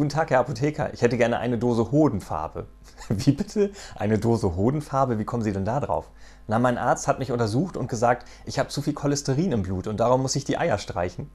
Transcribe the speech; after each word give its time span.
Guten 0.00 0.08
Tag, 0.08 0.30
Herr 0.30 0.40
Apotheker. 0.40 0.94
Ich 0.94 1.02
hätte 1.02 1.18
gerne 1.18 1.40
eine 1.40 1.58
Dose 1.58 1.92
Hodenfarbe. 1.92 2.68
Wie 3.10 3.32
bitte? 3.32 3.70
Eine 3.96 4.18
Dose 4.18 4.56
Hodenfarbe? 4.56 5.18
Wie 5.18 5.26
kommen 5.26 5.42
Sie 5.42 5.52
denn 5.52 5.66
da 5.66 5.78
drauf? 5.78 6.10
Na, 6.46 6.58
mein 6.58 6.78
Arzt 6.78 7.06
hat 7.06 7.18
mich 7.18 7.32
untersucht 7.32 7.76
und 7.76 7.86
gesagt, 7.86 8.26
ich 8.46 8.58
habe 8.58 8.70
zu 8.70 8.80
viel 8.80 8.94
Cholesterin 8.94 9.52
im 9.52 9.60
Blut 9.60 9.86
und 9.86 10.00
darum 10.00 10.22
muss 10.22 10.36
ich 10.36 10.46
die 10.46 10.56
Eier 10.56 10.78
streichen. 10.78 11.30